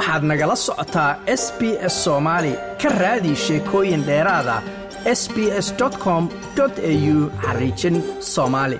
[0.00, 1.10] waxaad nagala socotaa
[1.42, 1.60] s b
[1.92, 4.56] s soomaali ka raadi sheekooyin dheeraada
[5.20, 5.68] s b s
[6.04, 6.22] com
[6.62, 7.96] au xariijin
[8.34, 8.78] soomaali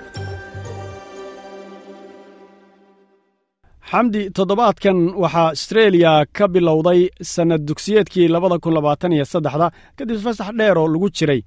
[3.91, 7.01] xamdi toddobaadkan waxaa astreeliya ka bilowday
[7.35, 9.67] sannad dugsiyeedkii labada kun labaatan iyo saddexda
[9.99, 11.41] kadib fasax dheer oo lagu jiray.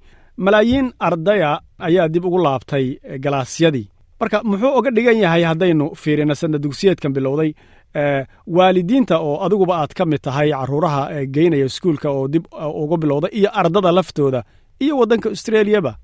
[0.44, 1.50] Malaayiin ardaya
[1.88, 2.86] ayaa dib ugu laabtay
[3.24, 3.86] galaasyadii
[4.20, 7.50] marka muxuu oga dhigan yahay haddaynu fiirino sannad dugsiyeedkan bilowday
[8.58, 11.02] waalidiinta oo adiguba aad ka mid tahay carruuraha
[11.36, 12.44] geynaya iskuulka oo dib
[12.84, 14.42] uga bilowday iyo ardada laftooda
[14.80, 15.94] iyo waddanka austreliyaba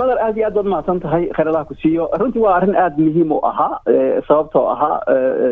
[0.00, 2.08] madar aad iyo aad baad mahadsan tahay kheyradaha ku siiyo.
[2.20, 3.80] Runtii waa arrin aada muhiim u ahaa
[4.28, 5.00] sababtoo ahaa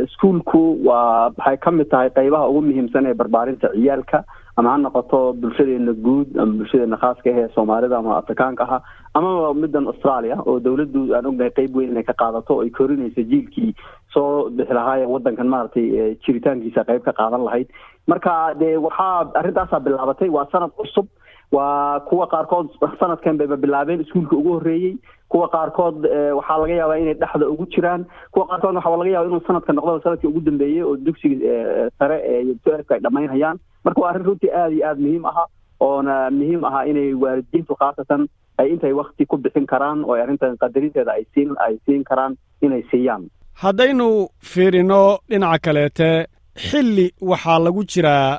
[0.04, 4.24] iskuolku waa waxay ka mid tahay qeybaha ugu muhiimsan ee barbaarinta ciyaalka
[4.56, 8.78] ama ha noqoto bulshadeena guud ama bulshadeena khaaska ah ee soomaalida ama afrikaanka aha
[9.20, 13.70] amaba middan australia oo dawladdu aan ognahay qeyb weyn inay ka qaadato ay korinayso jiilkii
[14.14, 15.86] soo bixi lahaayee waddankan maaragtay
[16.26, 17.68] jiritaankiisa qeyb ka qaadan lahayd.
[18.12, 21.06] Marka dee waxaa arrintaasaa bilaabatay waa sanad cusub.
[21.56, 22.68] Waa kuwa qaarkood
[23.00, 24.94] sanadkan bayba bilaabeen iskuulka ugu horreeyey
[25.34, 25.96] kuwa qaarkood
[26.38, 28.02] waxaa laga yaabaa inay dhexda ugu jiraan.
[28.32, 32.40] Kuwa qaarkood waxaa laga yaaba inuu sanadka noqdo sannadkii ugu dambeeyey oo dugsiga sare ee
[32.94, 35.44] ay dhammaynhayaan marka waa arrin runtii aada iyo aada muhiim aha
[35.86, 38.22] oona muhiim ahaa inay waalidiintu khaasatan
[38.58, 42.82] ay intay wakti ku bixin karaan oo arrintan qadarinteeda ay siin ay siin karaan inay
[42.90, 43.22] siiyaan.
[43.62, 44.08] Haddaynu
[44.52, 46.10] fiirino dhinaca kaleete
[46.68, 48.38] xilli waxaa lagu jiraa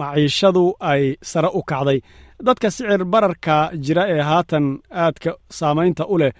[0.00, 1.98] maciishadu ay sare u kacday
[2.42, 6.32] dadka sicir bararka jira ee haatan aadka saamaynta u leh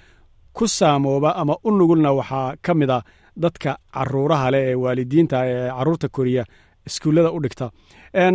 [0.53, 2.99] ku saamooba ama u nugulna waxaa ka mid a
[3.37, 6.45] dadka caruuraha leh ee waalidiinta ee carruurta koriya
[6.87, 7.67] iskuullada u dhigta.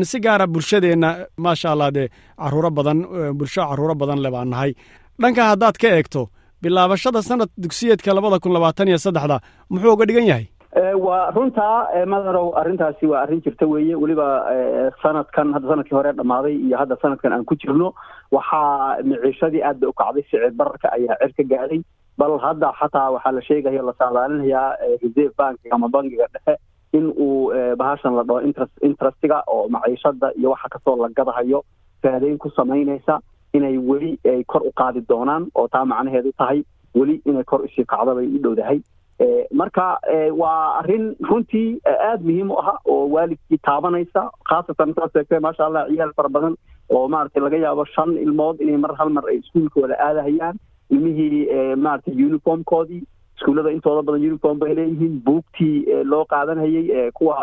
[0.10, 2.08] Si gaara bulshadeenna maasha allah dee
[2.42, 3.00] caruuro badan
[3.38, 4.72] bulsho carruuro badan le baan nahay.
[5.22, 6.22] Dhanka haddaad ka eegto
[6.62, 9.38] bilaabashada sanad dugsiyeedka labada kun labaatan iyo saddexda
[9.72, 10.46] muxuu uga dhigan yahay
[10.76, 13.96] waa runtaa madarow arrintaasi waa arrin jirta weeye.
[13.96, 14.46] Weliba
[15.04, 17.94] sanadkan hadda sannadkii hore dhamaaday iyo hadda sanadkan aan ku jirno
[18.32, 20.24] waxaa miciishadii aad bay u kacday.
[20.24, 21.82] Sicir bararka ayaa cer ka gaadhay
[22.18, 26.56] bal hadda xataa waxaa la sheegaya la saadaalinayaa reserve bankiga ama bankiga dhexe
[26.94, 31.64] in uu bahashan la dhaho interest interestiga oo maciishada iyo waxa ka soo la gadahayo
[32.04, 33.20] faadeyn ku samaynaysa
[33.54, 36.64] inay weli ay kor u qaadi doonaan oo taa macnaheedu tahay
[36.96, 38.80] weli inay kor u sii kacdo bay u dhowdahay
[39.62, 39.86] marka
[40.42, 45.86] waa arrin runtii aada muhiim u aha oo waalidkii taabanaysa khaasatan saas eegtee maasha allah
[45.90, 46.56] ciyaal fara badan
[46.96, 50.58] oo maaragtay laga yaabo shan ilmood inay mar hal mar ay iskuulkooda aadahayaan.
[50.90, 53.02] Ilmihii maaragtay uniformkoodii
[53.38, 55.22] iskuullada intooda badan uniform bay leeyihiin.
[55.26, 57.38] Buugtii loo qaadanhayey kuwa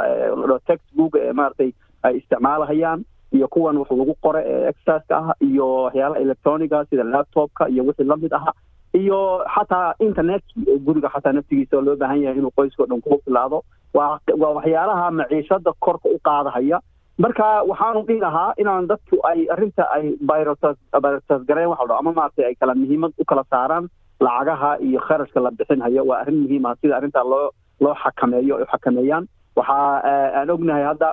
[0.67, 1.71] textbook maaragtay
[2.03, 7.69] ay isticmaalahayaan iyo kuwan wax lagu qore ee exerciska ah iyo waxyaalaha electroniga sida laptopka
[7.69, 8.53] iyo wixii la mid aha
[8.95, 10.43] iyo xataa internet
[10.87, 13.63] guriga xataa naftigiisa oo loo baahan yahay inuu qoyska o dhan ku filaado
[13.95, 14.19] waa
[14.59, 16.79] waxyaalaha maciishada korka u qaadahaya.
[17.19, 22.55] Marka waxaanu dhihi lahaa inaan dadku ay arrinta ay byrotas gareen waxa ama maaragtay ay
[22.61, 23.89] kala muhiimad u kala saaraan
[24.21, 27.51] lacagaha iyo kharashka la bixinhayo waa arrin muhiim ah sida arrintaa loo
[27.81, 29.25] loo xakameeyo ay xakameeyaan.
[29.57, 30.01] Waxaa
[30.39, 31.09] aan ognahay hadda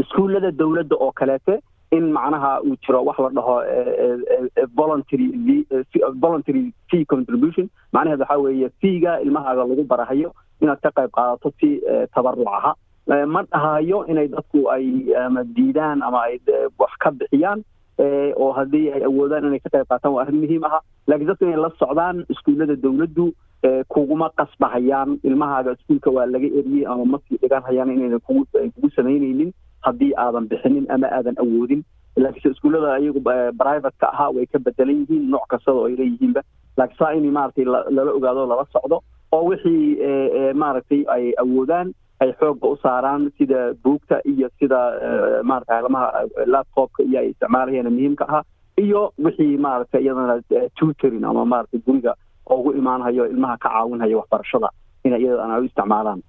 [0.00, 1.54] iskuullada dawladda oo kaleete
[1.96, 3.54] in macnaha uu jiro wax la dhaho
[4.74, 5.26] voluntary
[6.24, 7.70] voluntary fee contribution.
[7.92, 11.80] Macnaheed waxaa weeye fiiga ilmahaaga lagu barahayo inaad ka qayb qaadato si
[12.14, 12.72] tabaruc aha
[13.26, 14.86] ma dhahayo inay dadku ay
[15.24, 16.38] ama diidaan ama ay
[16.78, 17.64] wax ka bixiyaan
[18.36, 20.80] oo haddii ay awoodaan inay ka qayb qaataan waa arrin muhiim aha.
[21.08, 23.32] Laakiin dadku inay la socdaan iskuullada dawladdu
[23.88, 25.18] kuguma qasbahayaan.
[25.24, 29.50] Ilmahaaga iskuulka waa laga eriyey ama masii dhigan hayaan inaynan kugu samaynaynin
[29.88, 31.82] haddii aadan bixinin ama aadan awoodin.
[32.22, 33.20] Laakiinse iskuullada ayagu
[33.62, 36.42] private-ka ahaa way ka bedelan yihiin nooc kastaba oo ay leeyihiinba
[36.78, 38.96] laakiin saa in maaragtay lala ogaado lala socdo
[39.36, 39.84] oo wixii
[40.62, 44.80] maaragtay ay awoodaan ay xoogga u saaraan sida buugta iyo sida
[45.50, 46.08] maaragtay alamaha
[46.54, 48.42] laptopka iyo ay isticmaalayaan muhiimka ahaa
[48.84, 50.34] iyo wixii maaragtay iyadana
[50.78, 52.14] tutoring ama maaragtay guriga
[52.50, 54.68] ugu imaanhayo ilmaha ka caawinhayo waxbarashada
[55.04, 56.20] inay iyadana u isticmaalaan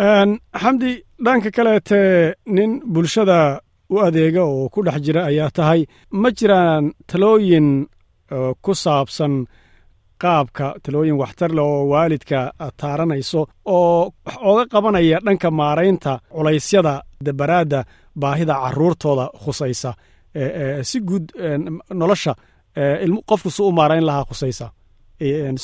[0.00, 0.90] xamdi
[1.24, 2.00] dhanka kaleete
[2.46, 3.60] nin bulshada
[3.90, 5.80] u adeega oo ku dhex jira ayaa tahay
[6.20, 7.68] ma jiraan talooyin
[8.64, 9.34] ku saabsan
[10.22, 12.38] qaabka talooyin waxtar leh oo waalidka
[12.80, 16.94] taaranayso oo wax ooga qabanaya dhanka maaraynta culaysyada
[17.26, 17.80] dabaraadda
[18.22, 19.90] baahida carruurtooda khusaysa
[20.88, 21.24] si guud
[22.00, 22.32] nolosha
[23.28, 24.66] qofku si u maarayn lahaa khusaysa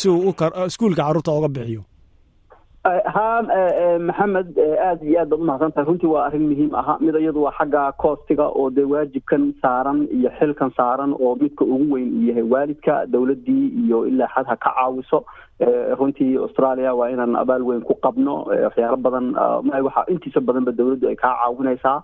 [0.00, 0.32] si uu
[0.68, 1.82] iskuulka carruurta oga bixiyo
[2.84, 3.42] ha
[4.08, 7.52] maxamed aada iyo aad baad umahadsan tahay runtii waa arrin muhiim aha mid iyadu waa
[7.58, 12.42] xagga koostiga oo dee waajibkan saaran iyo xilkan saaran oo midka ugu weyn uu yahay
[12.54, 15.24] waalidka dowladdii iyo ilaa xad ha ka caawiso.
[15.98, 18.34] Runtii australia waa inaan abaal weyn ku qabno.
[18.50, 19.30] Waxyaalo badan
[19.86, 22.02] waxa intiisa badanba dowladdu ay kaa caawinaysaa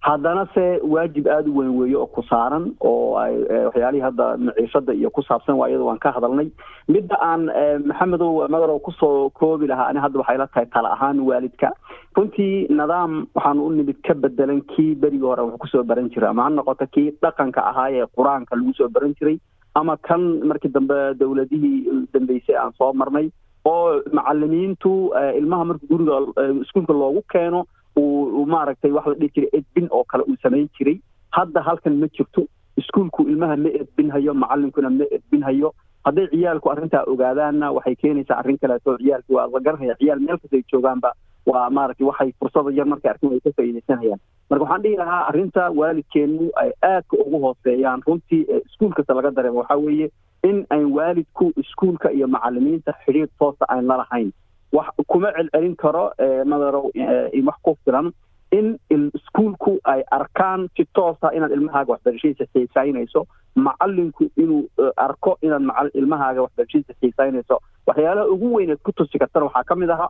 [0.00, 3.34] haddana se waajib aada u weyn weeye oo ku saaran oo ay
[3.66, 6.48] waxyaalihii hadda maciishada iyo ku saabsan waa iyada waan ka hadalnay.
[6.88, 7.44] Midda aan
[7.86, 11.72] maxamedow madarow ku soo koobi lahaa ani hadda waxay la tahay tala ahaan waalidka.
[12.16, 16.30] Runtii nidaam waxaanu u nimid ka bedelan kii berigii hore wax ku soo baran jiray
[16.30, 19.36] ama ha noqoto kii dhaqanka ahaa ee qur'aanka lagu soo baran jiray
[19.74, 23.28] ama kan markii dambe dowladihii dambeysay aan soo marnay.
[23.68, 26.16] Oo macalimiintu ilmaha marka guriga
[26.64, 31.00] iskuolka loogu keeno uu maaragtay wax la dhihi jiray edbin oo kale uu samayn jiray.
[31.30, 32.46] Hadda halkan ma jirto
[32.76, 35.72] iskuolku ilmaha ma edbinhayo macalinkuna ma edbinhayo
[36.04, 40.56] hadday ciyaalku arrintaa ogaadaanna waxay keenaysaa arrin kaleeto ciyaalki waa la garanaya ciyaal meel kasta
[40.56, 41.12] ay joogaanba
[41.46, 44.20] waa maaragtay waxay fursada yar markay arkin ay ka faa'iidaysanayaan.
[44.50, 49.58] Marka waxaan dhihi lahaa arrinta waalidkeennu ay aadka ugu hooseeyaan runtii iskuol kasta laga dareemo.
[49.62, 50.08] Waxaa weeye
[50.48, 54.32] in ay waalidku iskuolka iyo macalimiinta xidhiir toosa aan la lahayn
[54.72, 56.04] wax kuma celcelin karo
[56.52, 56.90] madarow
[57.48, 58.12] wax ku filan
[58.58, 63.26] in iskuolku ay arkaan si toosa inaad ilmahaaga waxbarashadiisa xiisaynayso
[63.66, 64.62] macalinku inuu
[64.96, 67.56] arko inaad ilmahaaga waxbarashadiisa xiisaynayso
[67.86, 70.08] waxyaalaha ugu weyn eed ku tusi kartana waxaa ka mid ahaa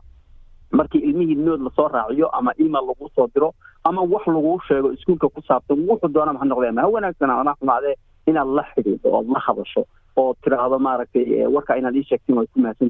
[0.71, 3.53] markii ilmihii nood la soo raaciyo ama email lagu soo diro
[3.83, 7.53] ama wax laguu sheego iskuolka ku saabsan wuxuu doonaba ha noqdee ama ha wanaagsan ana
[7.59, 7.95] xumaadee
[8.27, 9.85] inaad la xidhiidho ood la hadasho
[10.17, 12.89] oo tiraahdo maaragtay warka inaad ii sheegtiin way ku mahadsan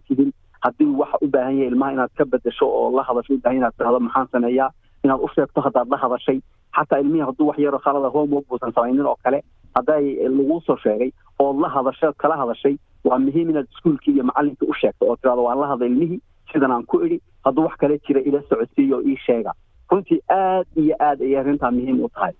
[0.63, 3.99] haddii waxa u baahan yahay ilmaha inaad ka bedesho oo la hadasho u inaad tirahdo
[3.99, 4.69] maxaan sameeyaa?
[5.03, 6.39] Inaad u sheegto haddaad la hadashay.
[6.77, 9.43] Xataa ilmihii hadduu wax yaroo khalada homework buusan samaynin oo kale
[9.75, 14.67] hadday laguu soo sheegay ood la hadasho kala hadashay waa muhiim inaad iskuolkii iyo macalinkii
[14.69, 16.21] u sheegto oo tirahdo waan la hadlay ilmihii
[16.53, 19.51] sidan aan ku idhi hadduu wax kale jira ila socodsiiyo oo ii sheega.
[19.91, 22.33] Runtii aad iyo aad ayay arrintaa muhiim u tahay.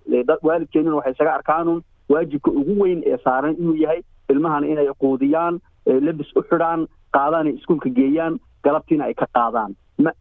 [0.44, 6.30] Waalidkeennuna waxay isaga arkaanun waajibka ugu weyn ee saaran inuu yahay ilmahana inay quudiyaan lebis
[6.36, 8.34] u xidhaan qaadaanay iskuolka geeyaan
[8.66, 9.72] galabtiina ay ka qaadaan.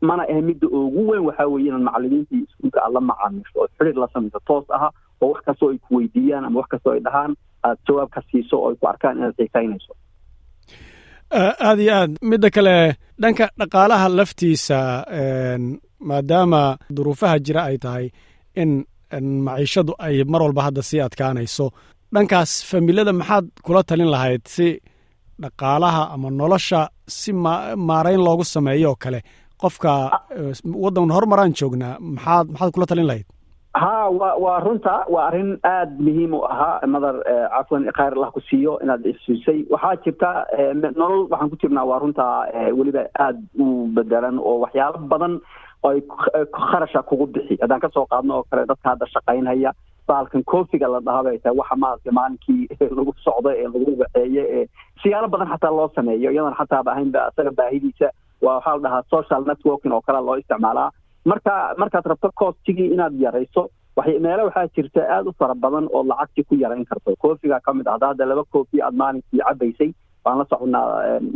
[0.09, 3.69] Mana ahe midda ugu weyn waxaa weeye inaad macalimiinta iyo iskuolka aad la macaamisho oo
[3.77, 4.89] xidhiir la samayso toos aha
[5.23, 7.33] oo wax kastoo ay ku weydiiyaan ama wax kastoo ay dhahaan
[7.67, 9.93] aad jawaab ka siiso oo ay ku arkaan inaad xiisaynayso.
[11.67, 12.75] Aada iyo aad midda kale
[13.23, 14.79] dhanka dhaqaalaha laftiisa
[16.09, 16.63] maadaama
[16.97, 18.07] duruufaha jira ay tahay
[18.63, 18.71] in
[19.47, 21.67] maciishadu ay mar walba hadda sii adkaanayso.
[22.15, 24.67] Dhankaas familada maxaad kula talin lahayd si
[25.43, 26.81] dhaqaalaha ama nolosha
[27.19, 27.33] si
[27.89, 29.21] maarayn loogu sameeyo oo kale.
[29.63, 29.91] Qofka
[30.85, 33.27] waddan horumaraan joognaa maxaad maxaad kula talin lahayd?
[33.81, 37.15] Ha wa waa runta waa arrin aada muhiim u ahaa madar
[37.55, 40.31] cafwan khayr allah ku siiyo inaad isiisay waxaa jirta
[41.01, 42.25] nolol waxaan ku jirnaa waa runta
[42.79, 45.35] weliba aada u bedelan oo waxyaalo badan
[45.89, 45.99] ay
[46.71, 47.55] kharasha kugu bixi.
[47.63, 49.71] Haddaan ka soo qaadno oo kale dadka hadda shaqaynhaya
[50.11, 52.63] baalkan cofiga la dhaha bay tahay waxa maaragtay maalinkii
[52.99, 54.65] lagu socdo ee lagu waxeeye ee
[55.03, 58.09] siyaalo badan xataa loo sameeyo iyadan xataaba ahaynba isaga baahidiisa
[58.45, 60.91] waa waxaa la dhahaa social networking oo kale loo isticmaalaa.
[61.25, 63.63] Marka markaad rabto coostigii inaad yarayso
[64.27, 67.17] meelo waxaa jirta aada u fara badan oo lacagtii ku yarayn karto.
[67.23, 69.91] Cofiga ka mid ah hadda laba cofi aad maalinkii cabaysay
[70.25, 70.87] waan la soconnaa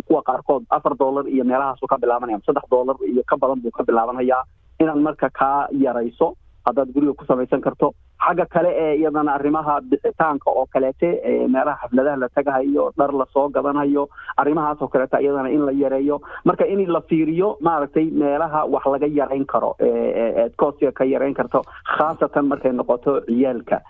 [0.06, 3.85] kuwa qaarkood afar dollar iyo meelahaasu ka bilaabanaya saddex dollar iyo ka badan buu ka
[3.85, 4.44] bilaabanayaa.
[4.81, 6.35] Inaad marka kaa yarayso
[6.67, 11.08] haddaad guriga ku samaysan karto xagga kale ee iyadana arrimaha bixitaanka oo kaleete
[11.55, 16.20] meelaha xafladaha la tagahayo dhar la soo gadanayo arrimahaas oo kaleete iyadana in la yareeyo.
[16.44, 21.62] Marka in la fiiriyo maaragtay meelaha wax laga yarayn karo eed koosiga ka yarayn karto
[21.97, 23.80] khaasatan markay noqoto ciyaalka.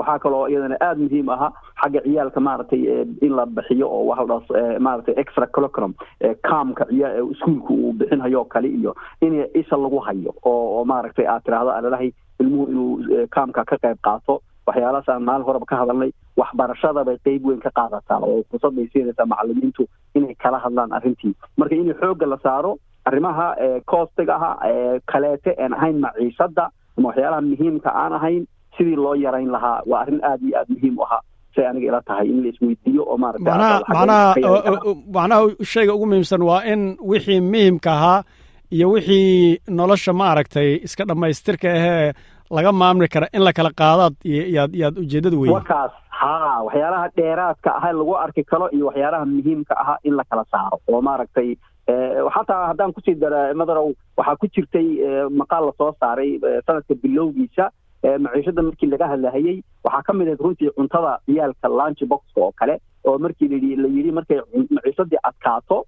[0.00, 2.80] Waxaa kaloo iyadana aada muhiim aha xagga ciyaalka maaragtay
[3.20, 4.40] in la bixiyo oo dhaho
[4.80, 5.94] maaragtay extra curriculum
[6.48, 11.70] camka iskuolka uu bixinhayo kale iyo in isha lagu hayo oo oo maaragtay aad tiraahdo
[11.70, 12.12] alalahay
[12.42, 14.34] ilmuhu inuu kaamka ka qayb qaato.
[14.66, 16.10] Waxyaalahaas aan maalin horeba ka hadalnay.
[16.40, 19.82] Waxbarashada bay qeyb weyn ka qaadataa oo fursad bay siinaysaa macalimiintu
[20.14, 21.34] inay kala hadlaan arrintii.
[21.58, 22.72] Marka in xoogga la saaro
[23.08, 23.46] arrimaha
[23.90, 24.50] coostiga aha
[25.12, 26.64] kaleete aan ahayn maciishada
[26.98, 28.42] ama waxyaalaha muhiimka aan ahayn
[28.78, 31.20] sidii loo yarayn lahaa waa arrin aada iyo aada muhiim u ahaa.
[31.54, 33.16] Say aniga ila tahay in la isweydiiyo oo
[35.12, 35.40] macnaha
[35.72, 38.22] shayga ugu muhiimsan waa in wixii muhimka ahaa
[38.76, 42.12] iyo wixii nolosha maaragtay iska dhammaystirka ahee
[42.56, 44.14] laga maamuli kara in la kala qaadaad
[44.56, 46.32] yaad yaad ujeeddada weeye wakaas ha
[46.66, 50.76] waxyaalaha dheeraadka aha lagu arki karo iyo waxyaalaha muhiimka aha in la kala saaro.
[50.92, 51.48] Oo maaragtay
[52.34, 53.88] xataa haddaan ku sii dara madarow
[54.18, 54.86] waxaa ku jirtay
[55.40, 56.30] maqaal la soo saaray
[56.66, 57.64] sanadka bilowgiisa
[58.24, 62.74] maciishada markii laga hadlahayey waxaa ka mid ahayd runtii cuntada ciyaalka lunch boxka oo kale
[63.08, 64.38] oo markii la la yidhi markay
[64.76, 65.78] maciishadii adkaato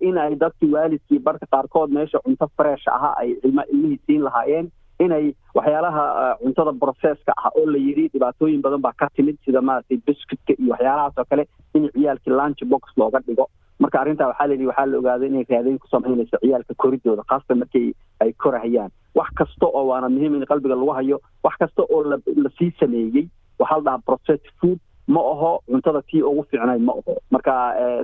[0.00, 4.70] in ay dadkii waalidkii barka qaarkood meesha cunto fresh aha ay ilmihii siin lahaayeen.
[5.00, 9.96] Inay waxyaalaha cuntada broceska ah oo la yidhi dhibaatooyin badan baa ka timid sida maaragtay
[10.06, 11.44] biscuitka iyo waxyaalahaas oo kale
[11.74, 13.48] in ciyaalkii lunch box looga dhigo.
[13.80, 17.58] Marka arrintaa waxaa la yidhi waxaa la ogaaday inay raadayn ku samaynayso ciyaalka koridooda khaasatan
[17.58, 18.90] markii ay korahayaan.
[19.14, 22.02] Wax kasta oo waana muhiim in qalbiga lagu hayo wax kasta oo
[22.44, 23.26] la sii sameeyey
[23.58, 27.52] waxaa la dhahaa processed food ma aho cuntada tii ugu fiicnayd ma aho marka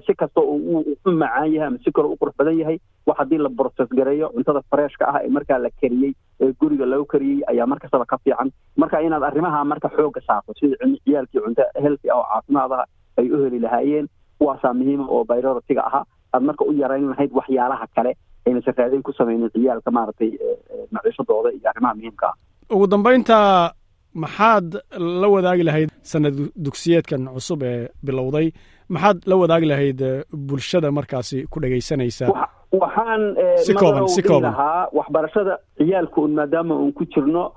[0.07, 3.39] si kasta uu u macaan yahay ama si kale u qurux badan yahay wax haddii
[3.39, 7.67] la process gareeyo cuntada freshka ah ee markaa la kariyey ee guriga lagu kariyey ayaa
[7.67, 8.51] mar kastaba ka fiican.
[8.77, 12.85] Marka inaad arrimaha marka xoogga saarto sida ciyaalkii cunto healthy ah oo caafimaadaha
[13.19, 14.07] ay u heli lahaayeen
[14.39, 16.05] kuwaasaa muhiima oo priority-ga ahaa
[16.35, 18.13] aad marka u yarayn lahayd waxyaalaha kale
[18.47, 20.31] aynasa raadayn ku samaynin ciyaalka maaragtay
[20.91, 22.35] maciishadooda iyo arrimaha muhiimka ah.
[22.75, 23.37] Ugu dambaynta
[24.15, 28.53] maxaad la wadaagi lahayd sanad dugsiyeedkan cusub ee bilowday?
[28.89, 30.01] Maxaad la wadaagi lahayd
[30.33, 32.27] bulshada markaasi ku dhegaysanaysa?
[32.73, 33.23] Waxaan
[33.79, 37.53] kooban lahaa waxbarashada ciyaalka un maadaama uun ku jirno.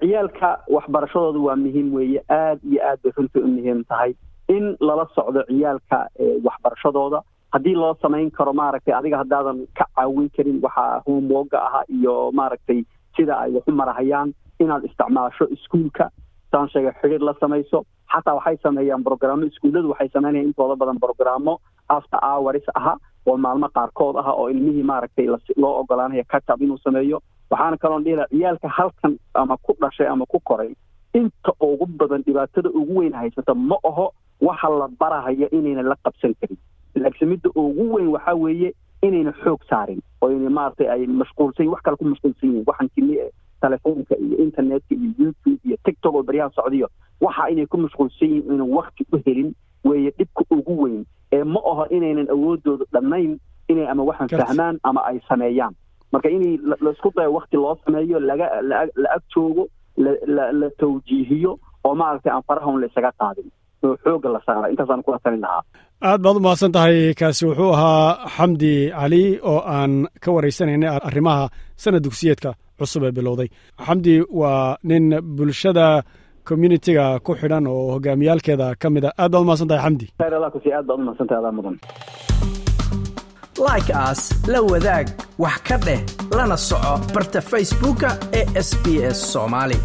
[0.00, 2.20] Ciyaalka waxbarashadooda waa muhiim weeye.
[2.28, 4.14] Aad iyo aad bay runtii u muhiim tahay
[4.48, 6.08] in lala socdo ciyaalka
[6.44, 7.20] waxbarashadooda.
[7.52, 12.84] Haddii loo samayn karo maaragtay adiga haddaadan ka caawin karin waxaa homewoga aha iyo maaragtay
[13.16, 16.10] sida ay waxu marahayaan inaad isticmaasho iskuolka
[16.52, 17.84] saan sheegay xidhiir la samayso.
[18.12, 22.94] Xataa waxay sameeyaan brogrammo iskuulladu waxay sameynayaan intooda badan brogrammo after hours aha
[23.26, 25.26] oo maalmo qaarkood aha oo ilmihii maaragtay
[25.56, 27.20] loo ogolaanaya katab inuu sameeyo.
[27.50, 30.74] Waxaana kaloon dhihi laha ciyaalka halkan ama ku dhashay ama ku koray
[31.14, 36.34] inta ugu badan dhibaatada ugu weyn haysata ma aho waxa la barahayo inayna la qabsan
[36.40, 36.58] karin.
[36.94, 41.80] Laakiin midda ugu weyn waxaa weeye inayna xoog saarin oo ina maaragtay ay mashquulsan wax
[41.82, 43.18] kale ku mashquulsan yihiin waxaan kini
[43.64, 46.88] telefoonka iyo internetka iyo youtube iyo tiktok oo baryaha socdiyo
[47.20, 49.50] waxa inay ku mashquulsan yihiin inayna wakti u helin
[49.88, 51.02] weeye dhibka ugu weyn
[51.36, 53.32] ee ma aho inaynan awoodooda dhannayn
[53.72, 55.74] inay ama waxaan fahmaan ama ay sameeyaan.
[56.12, 59.64] Marka inay la isku dayo wakti loo sameeyo laga la ag joogo
[60.60, 61.52] la tawjiihiyo
[61.84, 63.48] oo maaragtay aan farahun la isaga qaadin.
[63.84, 65.62] Oo xoogga la saara intaasaan kula talin lahaa.
[66.08, 71.44] Aad baad u mahadsan tahay kaasi wuxuu ahaa xamdi cali oo aan ka waraysanaynay arrimaha
[71.82, 72.50] sanad dugsiyeedka
[72.80, 73.48] cusub ee bilowday.
[73.86, 75.04] Xamdi waa nin
[75.36, 75.86] bulshada
[76.48, 80.06] communitiga ku xidhan oo hogaamiyaalkeeda ka mid a aad umahadsan tahay xamdi?
[80.54, 81.76] Kusi aad baad umahadsan tahay adaa mudan.
[83.68, 84.20] Like as
[84.52, 85.06] la wadaag
[85.44, 86.00] wax ka dheh
[86.36, 88.84] lana soco barta facebooka ee sb
[89.16, 89.78] s soomaali